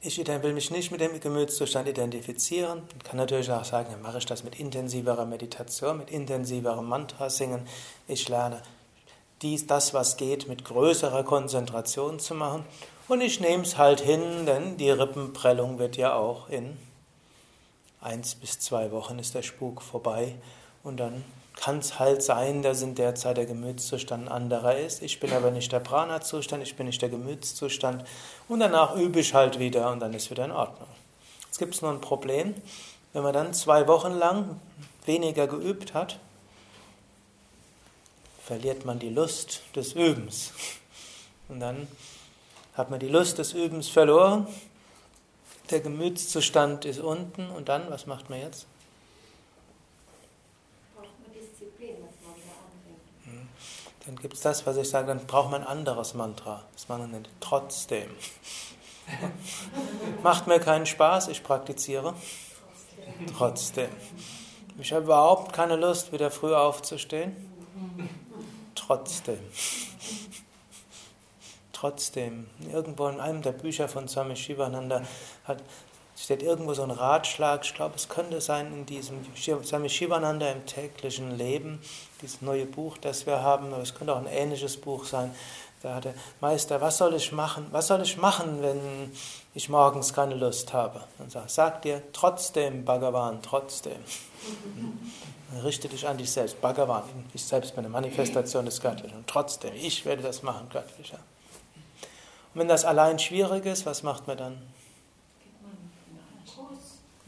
Ich 0.00 0.16
will 0.16 0.54
mich 0.54 0.70
nicht 0.70 0.90
mit 0.90 1.02
dem 1.02 1.20
Gemütszustand 1.20 1.86
identifizieren. 1.86 2.78
Man 2.78 3.02
kann 3.04 3.16
natürlich 3.18 3.50
auch 3.52 3.66
sagen, 3.66 3.88
dann 3.90 4.00
mache 4.00 4.16
ich 4.16 4.24
das 4.24 4.42
mit 4.42 4.58
intensiverer 4.58 5.26
Meditation, 5.26 5.98
mit 5.98 6.10
intensiverem 6.10 6.86
Mantra 6.86 7.28
singen. 7.28 7.68
Ich 8.06 8.26
lerne 8.26 8.62
dies, 9.42 9.66
das, 9.66 9.92
was 9.92 10.16
geht, 10.16 10.48
mit 10.48 10.64
größerer 10.64 11.24
Konzentration 11.24 12.18
zu 12.18 12.34
machen. 12.34 12.64
Und 13.06 13.20
ich 13.20 13.40
nehme 13.40 13.64
es 13.64 13.76
halt 13.76 14.00
hin, 14.00 14.46
denn 14.46 14.78
die 14.78 14.90
Rippenprellung 14.90 15.78
wird 15.78 15.98
ja 15.98 16.14
auch 16.14 16.48
in 16.48 16.78
eins 18.00 18.34
bis 18.34 18.58
zwei 18.60 18.92
Wochen 18.92 19.18
ist 19.18 19.34
der 19.34 19.42
Spuk 19.42 19.82
vorbei. 19.82 20.36
Und 20.82 20.96
dann 20.96 21.22
kann 21.60 21.78
es 21.78 21.98
halt 21.98 22.22
sein, 22.22 22.62
dass 22.62 22.82
in 22.82 22.94
der 22.94 23.14
Zeit 23.16 23.36
der 23.36 23.46
Gemütszustand 23.46 24.26
ein 24.26 24.32
anderer 24.32 24.76
ist. 24.76 25.02
Ich 25.02 25.18
bin 25.18 25.32
aber 25.32 25.50
nicht 25.50 25.72
der 25.72 25.80
Prana-Zustand, 25.80 26.62
ich 26.62 26.76
bin 26.76 26.86
nicht 26.86 27.02
der 27.02 27.08
Gemütszustand. 27.08 28.04
Und 28.48 28.60
danach 28.60 28.94
übe 28.94 29.20
ich 29.20 29.34
halt 29.34 29.58
wieder 29.58 29.90
und 29.90 30.00
dann 30.00 30.14
ist 30.14 30.30
wieder 30.30 30.44
in 30.44 30.52
Ordnung. 30.52 30.88
Jetzt 31.46 31.58
gibt 31.58 31.74
es 31.74 31.82
nur 31.82 31.90
ein 31.90 32.00
Problem. 32.00 32.54
Wenn 33.12 33.24
man 33.24 33.32
dann 33.32 33.54
zwei 33.54 33.88
Wochen 33.88 34.12
lang 34.12 34.60
weniger 35.04 35.48
geübt 35.48 35.94
hat, 35.94 36.18
verliert 38.44 38.84
man 38.84 38.98
die 38.98 39.10
Lust 39.10 39.62
des 39.74 39.94
Übens. 39.94 40.52
Und 41.48 41.60
dann 41.60 41.88
hat 42.74 42.88
man 42.90 43.00
die 43.00 43.08
Lust 43.08 43.38
des 43.38 43.52
Übens 43.52 43.88
verloren. 43.88 44.46
Der 45.70 45.80
Gemütszustand 45.80 46.84
ist 46.84 47.00
unten 47.00 47.50
und 47.50 47.68
dann, 47.68 47.90
was 47.90 48.06
macht 48.06 48.30
man 48.30 48.40
jetzt? 48.40 48.66
Dann 54.08 54.16
gibt 54.16 54.32
es 54.32 54.40
das, 54.40 54.66
was 54.66 54.78
ich 54.78 54.88
sage, 54.88 55.08
dann 55.08 55.26
braucht 55.26 55.50
man 55.50 55.60
ein 55.60 55.66
anderes 55.66 56.14
Mantra. 56.14 56.64
Das 56.72 56.88
man 56.88 57.10
nennt 57.10 57.28
trotzdem. 57.40 58.08
Macht 60.22 60.46
mir 60.46 60.60
keinen 60.60 60.86
Spaß, 60.86 61.28
ich 61.28 61.42
praktiziere. 61.42 62.14
Trotzdem. 63.36 63.90
Ich 64.78 64.94
habe 64.94 65.04
überhaupt 65.04 65.52
keine 65.52 65.76
Lust, 65.76 66.10
wieder 66.10 66.30
früh 66.30 66.54
aufzustehen. 66.54 67.36
Trotzdem. 68.74 69.40
Trotzdem. 71.74 72.46
Irgendwo 72.72 73.08
in 73.08 73.20
einem 73.20 73.42
der 73.42 73.52
Bücher 73.52 73.88
von 73.88 74.08
Swami 74.08 74.36
Shivananda 74.36 75.02
hat, 75.44 75.62
steht 76.24 76.42
irgendwo 76.42 76.74
so 76.74 76.82
ein 76.82 76.90
Ratschlag, 76.90 77.64
ich 77.64 77.74
glaube, 77.74 77.94
es 77.96 78.08
könnte 78.08 78.40
sein 78.40 78.72
in 78.72 78.86
diesem 78.86 79.18
Swami 79.36 79.88
Shivananda 79.88 80.50
im 80.50 80.66
täglichen 80.66 81.36
Leben, 81.36 81.80
dieses 82.20 82.42
neue 82.42 82.66
Buch, 82.66 82.98
das 82.98 83.26
wir 83.26 83.40
haben, 83.42 83.72
aber 83.72 83.82
es 83.82 83.94
könnte 83.94 84.14
auch 84.14 84.18
ein 84.18 84.26
ähnliches 84.26 84.76
Buch 84.76 85.04
sein. 85.04 85.34
Da 85.82 85.94
hat 85.94 86.06
der 86.06 86.14
Meister, 86.40 86.80
was 86.80 86.98
soll 86.98 87.14
ich 87.14 87.30
machen? 87.30 87.68
Was 87.70 87.86
soll 87.86 88.02
ich 88.02 88.16
machen, 88.16 88.62
wenn 88.62 89.12
ich 89.54 89.68
morgens 89.68 90.12
keine 90.12 90.34
Lust 90.34 90.72
habe? 90.72 91.02
Dann 91.18 91.30
sagt, 91.30 91.50
sag 91.50 91.82
dir 91.82 92.02
trotzdem, 92.12 92.84
Bhagavan, 92.84 93.40
trotzdem. 93.42 93.98
Richte 95.62 95.88
dich 95.88 96.06
an 96.06 96.18
dich 96.18 96.32
selbst, 96.32 96.60
Bhagavan. 96.60 97.04
Ich 97.32 97.44
selbst 97.44 97.76
bin 97.76 97.84
eine 97.84 97.92
Manifestation 97.92 98.64
des 98.64 98.80
Göttlichen. 98.80 99.18
Und 99.18 99.28
trotzdem, 99.28 99.72
ich 99.74 100.04
werde 100.04 100.22
das 100.22 100.42
machen, 100.42 100.68
Göttlicher. 100.68 101.20
Und 102.54 102.60
wenn 102.60 102.68
das 102.68 102.84
allein 102.84 103.20
schwierig 103.20 103.64
ist, 103.64 103.86
was 103.86 104.02
macht 104.02 104.26
man 104.26 104.36
dann? 104.36 104.62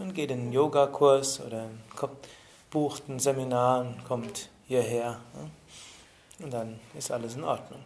Man 0.00 0.14
geht 0.14 0.30
in 0.30 0.40
einen 0.40 0.52
Yogakurs 0.54 1.42
oder 1.42 1.68
bucht 2.70 3.06
ein 3.10 3.18
Seminar 3.18 3.82
und 3.82 4.02
kommt 4.06 4.48
hierher. 4.66 5.20
Und 6.38 6.50
dann 6.50 6.80
ist 6.94 7.10
alles 7.10 7.36
in 7.36 7.44
Ordnung. 7.44 7.84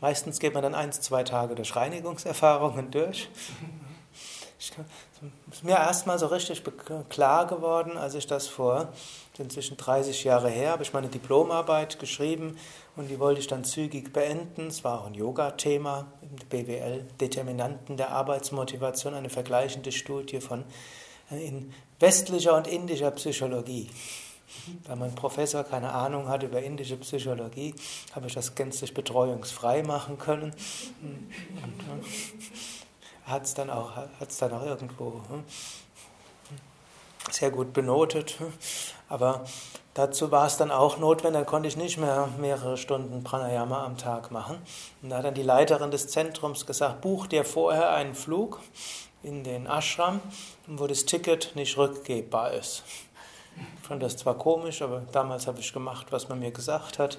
Meistens 0.00 0.38
geht 0.38 0.54
man 0.54 0.62
dann 0.62 0.76
eins, 0.76 1.00
zwei 1.00 1.24
Tage 1.24 1.56
durch 1.56 1.74
Reinigungserfahrungen 1.74 2.88
durch. 2.92 3.28
Ich, 4.60 4.72
ist 5.52 5.64
mir 5.64 5.76
erstmal 5.76 6.18
so 6.18 6.26
richtig 6.26 6.62
klar 7.08 7.46
geworden, 7.46 7.96
als 7.96 8.14
ich 8.14 8.26
das 8.26 8.48
vor 8.48 8.92
inzwischen 9.38 9.76
30 9.76 10.24
Jahre 10.24 10.50
her, 10.50 10.72
habe 10.72 10.82
ich 10.82 10.92
meine 10.92 11.08
Diplomarbeit 11.08 12.00
geschrieben 12.00 12.58
und 12.96 13.08
die 13.08 13.20
wollte 13.20 13.40
ich 13.40 13.46
dann 13.46 13.62
zügig 13.62 14.12
beenden. 14.12 14.66
Es 14.66 14.82
war 14.82 15.00
auch 15.00 15.06
ein 15.06 15.14
Yoga-Thema 15.14 16.06
im 16.22 16.48
BWL, 16.48 17.06
Determinanten 17.20 17.96
der 17.96 18.10
Arbeitsmotivation, 18.10 19.14
eine 19.14 19.30
vergleichende 19.30 19.92
Studie 19.92 20.40
von 20.40 20.64
äh, 21.30 21.46
in 21.46 21.72
westlicher 22.00 22.56
und 22.56 22.66
indischer 22.66 23.12
Psychologie. 23.12 23.90
Da 24.84 24.96
mein 24.96 25.14
Professor 25.14 25.62
keine 25.62 25.92
Ahnung 25.92 26.28
hatte 26.28 26.46
über 26.46 26.62
indische 26.62 26.96
Psychologie, 26.96 27.74
habe 28.14 28.26
ich 28.26 28.34
das 28.34 28.54
gänzlich 28.54 28.94
betreuungsfrei 28.94 29.82
machen 29.82 30.18
können. 30.18 30.52
Und, 31.02 32.02
hat 33.28 33.44
es 33.44 33.54
dann, 33.54 33.70
auch, 33.70 33.92
dann 34.40 34.52
auch 34.52 34.64
irgendwo 34.64 35.20
hm, 35.28 35.44
sehr 37.30 37.50
gut 37.50 37.72
benotet. 37.72 38.36
Aber 39.08 39.44
dazu 39.94 40.30
war 40.30 40.46
es 40.46 40.56
dann 40.56 40.70
auch 40.70 40.98
notwendig, 40.98 41.40
dann 41.40 41.46
konnte 41.46 41.68
ich 41.68 41.76
nicht 41.76 41.98
mehr 41.98 42.28
mehrere 42.38 42.76
Stunden 42.76 43.24
Pranayama 43.24 43.84
am 43.84 43.96
Tag 43.96 44.30
machen. 44.30 44.58
Und 45.02 45.10
da 45.10 45.18
hat 45.18 45.24
dann 45.24 45.34
die 45.34 45.42
Leiterin 45.42 45.90
des 45.90 46.08
Zentrums 46.08 46.66
gesagt, 46.66 47.00
buch 47.00 47.26
dir 47.26 47.44
vorher 47.44 47.90
einen 47.90 48.14
Flug 48.14 48.60
in 49.22 49.44
den 49.44 49.66
Ashram, 49.66 50.20
wo 50.66 50.86
das 50.86 51.04
Ticket 51.04 51.52
nicht 51.54 51.76
rückgebbar 51.76 52.52
ist. 52.52 52.84
Ich 53.82 53.88
fand 53.88 54.02
das 54.02 54.16
zwar 54.16 54.34
komisch, 54.34 54.82
aber 54.82 55.02
damals 55.10 55.46
habe 55.46 55.60
ich 55.60 55.72
gemacht, 55.72 56.08
was 56.10 56.28
man 56.28 56.38
mir 56.38 56.52
gesagt 56.52 56.98
hat. 56.98 57.18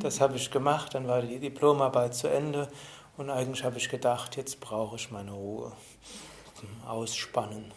Das 0.00 0.20
habe 0.20 0.36
ich 0.36 0.50
gemacht, 0.50 0.94
dann 0.94 1.06
war 1.06 1.22
die 1.22 1.38
Diplomarbeit 1.38 2.14
zu 2.14 2.28
Ende 2.28 2.68
und 3.16 3.30
eigentlich 3.30 3.64
habe 3.64 3.78
ich 3.78 3.88
gedacht, 3.88 4.36
jetzt 4.36 4.60
brauche 4.60 4.96
ich 4.96 5.10
meine 5.10 5.32
Ruhe. 5.32 5.72
Ausspannen. 6.86 7.72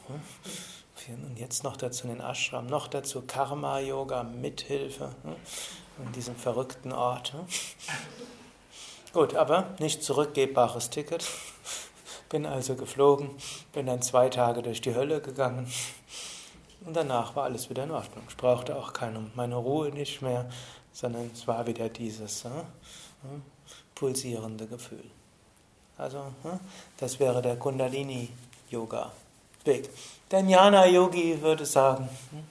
Und 1.07 1.39
jetzt 1.39 1.63
noch 1.63 1.77
dazu 1.77 2.07
den 2.07 2.19
Ashram, 2.19 2.67
noch 2.67 2.87
dazu 2.87 3.23
Karma-Yoga, 3.25 4.23
Mithilfe 4.23 5.15
in 5.97 6.11
diesem 6.11 6.35
verrückten 6.35 6.91
Ort. 6.91 7.33
Gut, 9.13 9.35
aber 9.35 9.73
nicht 9.79 10.03
zurückgebbares 10.03 10.89
Ticket. 10.91 11.25
Bin 12.29 12.45
also 12.45 12.75
geflogen, 12.75 13.31
bin 13.73 13.87
dann 13.87 14.03
zwei 14.03 14.29
Tage 14.29 14.61
durch 14.61 14.81
die 14.81 14.93
Hölle 14.93 15.19
gegangen 15.19 15.71
und 16.85 16.95
danach 16.95 17.35
war 17.35 17.45
alles 17.45 17.71
wieder 17.71 17.85
in 17.85 17.91
Ordnung. 17.91 18.23
Ich 18.29 18.37
brauchte 18.37 18.75
auch 18.75 18.93
keine, 18.93 19.31
meine 19.33 19.55
Ruhe 19.55 19.89
nicht 19.89 20.21
mehr, 20.21 20.47
sondern 20.93 21.31
es 21.33 21.47
war 21.47 21.65
wieder 21.65 21.89
dieses 21.89 22.45
äh, 22.45 22.49
pulsierende 23.95 24.67
Gefühl. 24.67 25.09
Also, 25.99 26.19
hm, 26.43 26.59
das 26.97 27.19
wäre 27.19 27.41
der 27.41 27.57
Kundalini-Yoga-Weg. 27.57 29.89
Der 30.31 30.39
Jnana-Yogi 30.39 31.41
würde 31.41 31.65
sagen, 31.65 32.07
hm, 32.31 32.43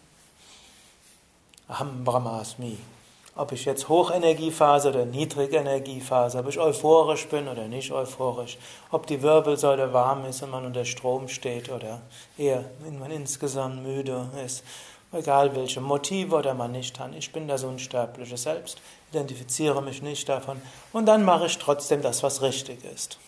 Aham 1.68 2.04
Brahmasmi. 2.04 2.78
Ob 3.36 3.52
ich 3.52 3.66
jetzt 3.66 3.88
Hochenergiephase 3.88 4.88
oder 4.88 5.04
Niedrigenergiephase, 5.04 6.38
ob 6.38 6.48
ich 6.48 6.58
euphorisch 6.58 7.28
bin 7.28 7.46
oder 7.46 7.68
nicht 7.68 7.92
euphorisch, 7.92 8.56
ob 8.90 9.06
die 9.06 9.22
Wirbelsäule 9.22 9.92
warm 9.92 10.24
ist 10.24 10.42
und 10.42 10.50
man 10.50 10.64
unter 10.64 10.86
Strom 10.86 11.28
steht 11.28 11.70
oder 11.70 12.00
eher, 12.36 12.64
wenn 12.80 12.98
man 12.98 13.10
insgesamt 13.10 13.82
müde 13.82 14.28
ist, 14.44 14.64
egal 15.12 15.54
welche 15.54 15.80
Motive 15.80 16.36
oder 16.36 16.54
man 16.54 16.72
nicht 16.72 16.98
hat. 16.98 17.14
Ich 17.14 17.32
bin 17.32 17.46
das 17.46 17.64
unsterbliche 17.64 18.38
Selbst, 18.38 18.80
identifiziere 19.10 19.82
mich 19.82 20.02
nicht 20.02 20.28
davon 20.28 20.60
und 20.92 21.06
dann 21.06 21.24
mache 21.24 21.46
ich 21.46 21.58
trotzdem 21.58 22.02
das, 22.02 22.22
was 22.22 22.42
richtig 22.42 22.84
ist. 22.84 23.18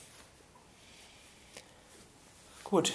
Gut, 2.70 2.92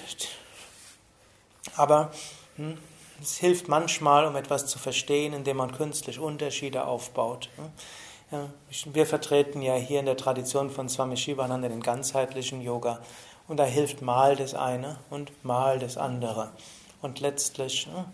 aber 1.75 2.11
hm, 2.55 2.77
es 3.21 3.35
hilft 3.35 3.67
manchmal, 3.67 4.25
um 4.25 4.37
etwas 4.37 4.67
zu 4.67 4.79
verstehen, 4.79 5.33
indem 5.33 5.57
man 5.57 5.75
künstlich 5.75 6.17
Unterschiede 6.17 6.85
aufbaut. 6.85 7.49
Ja, 8.31 8.49
wir 8.85 9.05
vertreten 9.05 9.61
ja 9.61 9.75
hier 9.75 9.99
in 9.99 10.05
der 10.05 10.15
Tradition 10.15 10.69
von 10.69 10.87
Swami 10.87 11.17
Shivananda 11.17 11.67
den 11.67 11.81
ganzheitlichen 11.81 12.61
Yoga 12.61 13.01
und 13.49 13.57
da 13.57 13.65
hilft 13.65 14.01
mal 14.01 14.37
das 14.37 14.53
eine 14.53 14.95
und 15.09 15.43
mal 15.43 15.77
das 15.77 15.97
andere. 15.97 16.51
Und 17.01 17.19
letztlich, 17.19 17.87
hm, 17.87 18.05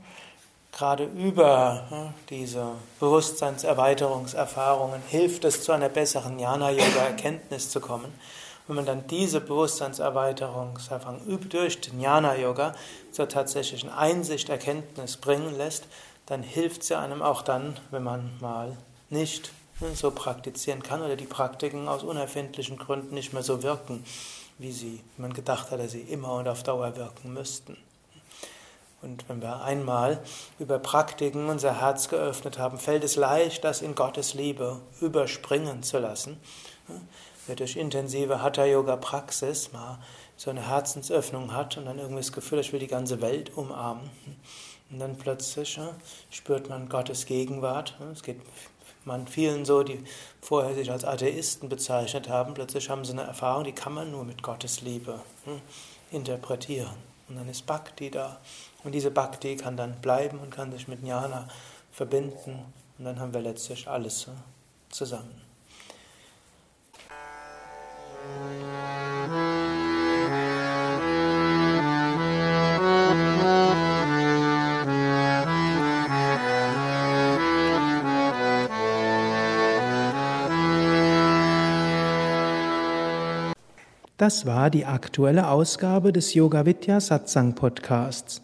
gerade 0.72 1.04
über 1.04 1.86
hm, 1.90 2.14
diese 2.32 2.72
Bewusstseinserweiterungserfahrungen, 3.00 5.00
hilft 5.10 5.46
es 5.46 5.64
zu 5.64 5.74
einer 5.74 5.90
besseren 5.90 6.40
Jnana-Yoga-Erkenntnis 6.40 7.70
zu 7.70 7.80
kommen. 7.80 8.12
Wenn 8.68 8.76
man 8.76 8.86
dann 8.86 9.08
diese 9.08 9.42
Bewusstseinserweiterungserfahrung 9.42 11.50
durch 11.50 11.82
den 11.82 12.00
Jnana-Yoga 12.00 12.74
zur 13.12 13.28
tatsächlichen 13.28 13.90
Einsicht, 13.90 14.50
Erkenntnis 14.50 15.18
bringen 15.18 15.58
lässt, 15.58 15.86
dann 16.26 16.44
hilft 16.44 16.84
sie 16.84 16.98
einem 16.98 17.22
auch 17.22 17.42
dann, 17.42 17.78
wenn 17.90 18.04
man 18.04 18.32
mal 18.40 18.78
nicht 19.10 19.52
ne, 19.80 19.94
so 19.96 20.12
praktizieren 20.12 20.84
kann 20.84 21.02
oder 21.02 21.16
die 21.16 21.26
Praktiken 21.26 21.88
aus 21.88 22.04
unerfindlichen 22.04 22.78
Gründen 22.78 23.14
nicht 23.14 23.34
mehr 23.34 23.44
so 23.44 23.64
wirken, 23.64 24.06
wie 24.58 24.72
sie, 24.72 25.02
wie 25.16 25.22
man 25.22 25.34
gedacht 25.34 25.72
hat, 25.72 25.80
dass 25.80 25.92
sie 25.92 26.02
immer 26.02 26.34
und 26.34 26.48
auf 26.48 26.64
Dauer 26.64 26.96
wirken 26.96 27.34
müssten. 27.34 27.78
Und 29.02 29.28
wenn 29.28 29.42
wir 29.42 29.64
einmal 29.64 30.22
über 30.60 30.78
Praktiken 30.78 31.50
unser 31.50 31.82
Herz 31.82 32.08
geöffnet 32.08 32.60
haben, 32.60 32.78
fällt 32.78 33.04
es 33.04 33.16
leicht, 33.16 33.64
das 33.64 33.82
in 33.82 33.96
Gottes 33.96 34.36
Liebe 34.36 34.80
überspringen 35.02 35.82
zu 35.82 35.98
lassen 35.98 36.40
wer 37.48 37.56
durch 37.56 37.76
intensive 37.76 38.42
Hatha-Yoga-Praxis 38.42 39.72
mal 39.72 40.00
so 40.38 40.50
eine 40.50 40.68
Herzensöffnung 40.68 41.54
hat 41.54 41.78
und 41.78 41.86
dann 41.86 42.00
irgendwie 42.00 42.22
das 42.22 42.32
Gefühl, 42.32 42.60
ich 42.60 42.74
will 42.74 42.80
die 42.80 42.88
ganze 42.88 43.22
Welt 43.22 43.56
umarmen. 43.56 44.10
Und 44.90 45.00
dann 45.00 45.18
plötzlich 45.18 45.78
ja, 45.78 45.96
spürt 46.30 46.70
man 46.70 46.90
Gottes 46.90 47.26
Gegenwart. 47.26 47.98
Es 48.12 48.24
geht 48.24 48.42
man 49.06 49.28
vielen 49.28 49.66
so, 49.66 49.84
die 49.84 50.04
vorher 50.42 50.76
sich 50.76 50.92
als 50.92 51.06
Atheisten 51.06 51.70
bezeichnet 51.70 52.30
haben, 52.30 52.54
plötzlich 52.54 52.90
haben 52.90 53.06
sie 53.06 53.14
eine 53.14 53.24
Erfahrung, 53.24 53.64
die 53.64 53.72
kann 53.72 53.94
man 53.94 54.12
nur 54.12 54.24
mit 54.24 54.44
Gottes 54.44 54.82
Liebe 54.82 55.20
hm, 55.46 55.62
interpretieren. 56.12 56.96
Und 57.28 57.38
dann 57.38 57.50
ist 57.50 57.66
Bhakti 57.66 58.12
da. 58.12 58.40
Und 58.84 58.92
diese 58.94 59.12
Bhakti 59.12 59.56
kann 59.56 59.78
dann 59.78 60.02
bleiben 60.02 60.40
und 60.40 60.52
kann 60.52 60.72
sich 60.72 60.88
mit 60.88 61.02
Jnana 61.02 61.48
verbinden. 61.92 62.66
Und 62.98 63.06
dann 63.06 63.20
haben 63.20 63.34
wir 63.34 63.42
letztlich 63.42 63.88
alles 63.88 64.28
hm, 64.28 64.34
zusammen. 64.90 65.41
Das 84.22 84.46
war 84.46 84.70
die 84.70 84.86
aktuelle 84.86 85.50
Ausgabe 85.50 86.14
des 86.14 86.36
Yoga 86.36 86.68
Vidya 86.68 87.00
Satsang 87.00 87.56
Podcasts. 87.56 88.44